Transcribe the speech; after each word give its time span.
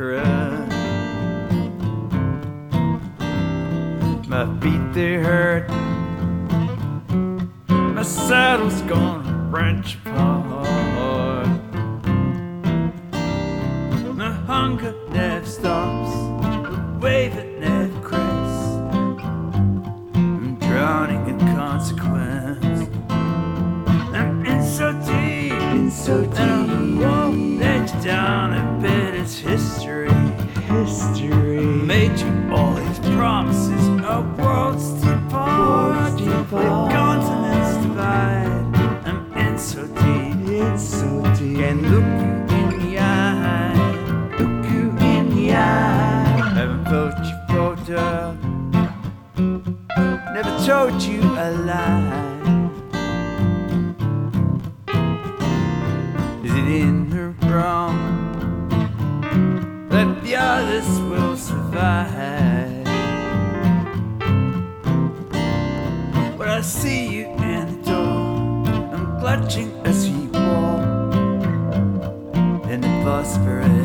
Ankara. 0.00 0.66
My 4.28 4.46
feet 4.60 4.94
they 4.94 5.14
hurt, 5.16 5.68
my 7.68 8.02
saddle's 8.02 8.80
gonna 8.82 9.48
wrench 9.50 9.96
apart. 9.96 11.48
My 14.14 14.32
hunger 14.46 14.94
never 15.10 15.44
stops, 15.46 16.14
wave 17.02 17.34
it 17.36 17.60
never 17.60 18.00
crests. 18.00 18.68
I'm 20.14 20.58
drowning 20.60 21.28
in 21.28 21.38
consequence. 21.54 22.88
I'm 24.14 24.46
in 24.46 24.62
so 24.62 24.92
deep, 24.92 25.52
in 25.52 25.90
so 25.90 26.24
deep, 26.24 26.38
and 26.38 27.04
I 27.04 27.06
won't 27.06 27.58
let 27.60 27.94
you 27.94 28.00
down. 28.02 28.39
Made 32.10 32.52
all 32.52 32.74
these 32.74 32.98
promises, 33.14 33.86
a 34.02 34.20
world's 34.36 34.90
depart. 35.00 36.20
Worlds 36.20 36.50
The 36.50 36.88
continents 36.90 37.86
divide. 37.86 39.06
I'm 39.06 39.32
in 39.36 39.56
so 39.58 39.86
deep, 39.86 40.36
It's 40.48 40.82
so 40.82 41.22
deep. 41.38 41.58
can 41.58 41.82
look 41.92 42.02
you 42.02 42.56
in 42.58 42.68
the 42.80 42.98
eye. 42.98 43.74
look 44.38 44.70
you 44.72 44.90
in 45.06 45.30
the 45.36 45.52
eye. 45.52 46.52
Haven't 46.54 46.84
you 47.24 47.38
photo. 47.48 48.36
Never 50.34 50.54
told 50.66 51.00
you 51.02 51.20
a 51.22 51.48
lie. 51.68 52.16
Is 56.44 56.52
it 56.52 56.68
in 56.82 57.10
the 57.10 57.24
wrong 57.46 57.98
that 59.90 60.22
the 60.24 60.34
others 60.36 60.88
will 61.02 61.29
survive? 61.70 62.86
When 66.36 66.48
I 66.48 66.60
see 66.62 67.06
you 67.08 67.26
in 67.26 67.82
the 67.82 67.90
door, 67.90 68.66
I'm 68.94 69.20
clutching 69.20 69.70
as 69.84 70.08
you 70.08 70.28
walk 70.32 71.14
in 72.70 72.80
the 72.80 73.02
Bosphorus. 73.04 73.79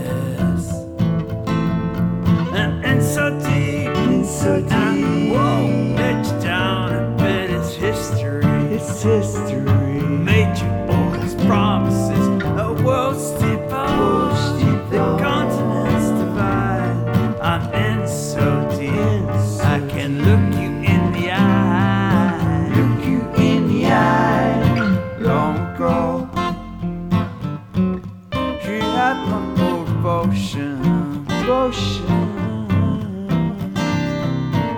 Devotion. 30.55 31.25
Devotion. 31.25 32.05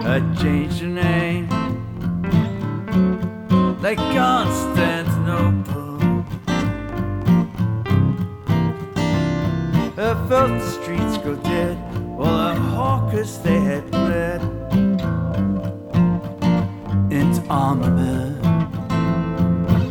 I 0.06 0.20
changed 0.42 0.80
her 0.80 0.88
name 0.88 1.50
like 3.82 3.98
Constantinople. 3.98 5.98
I 10.00 10.14
felt 10.30 10.50
the 10.50 10.72
streets 10.72 11.18
go 11.18 11.36
dead 11.36 11.76
while 12.18 12.56
the 12.56 12.62
hawkers 12.62 13.40
they 13.40 13.60
had 13.60 13.92
bled 13.92 14.42
into 17.12 17.44
armament. 17.50 18.46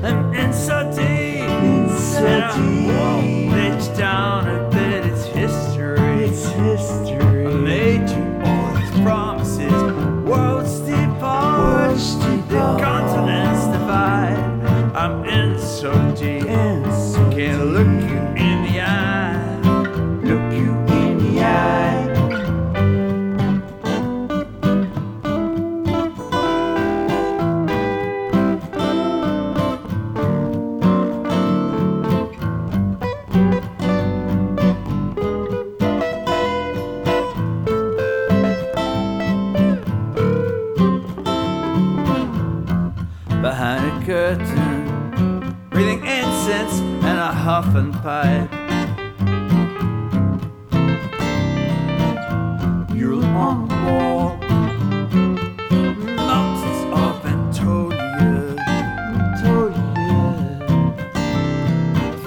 And, 0.05 0.37
and 0.37 0.55
so 0.55 0.87
so 16.19 17.31
can't 17.31 17.66
look 17.66 17.87
you 17.87 18.16
in 18.43 18.62
the 18.65 18.81
eye. 18.81 19.60
Look 20.22 20.53
you 20.53 20.72
in 20.94 21.19
the 21.19 21.43
eye. 21.44 22.04
Behind 43.43 43.84
a 43.84 44.06
curtain, 44.06 44.66
and 47.65 47.93
pipe. 48.03 48.50
You're 52.94 53.25
on 53.25 53.67
the 53.67 53.75
wall, 53.87 54.37
mountains 56.16 56.83
of 56.93 57.25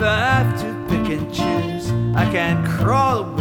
I 0.01 0.17
have 0.19 0.59
to 0.61 0.69
pick 0.89 1.09
and 1.15 1.31
choose, 1.31 1.91
I 2.15 2.25
can't 2.31 2.67
crawl 2.67 3.19
away 3.19 3.38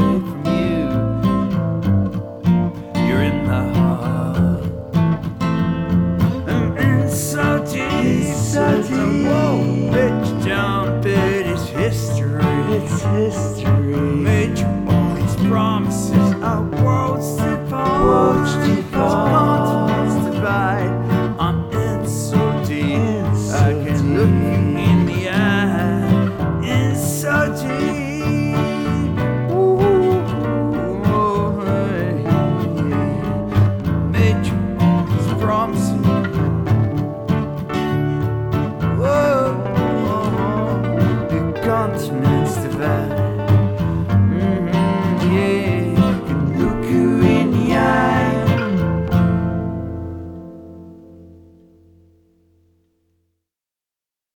It's 13.11 13.58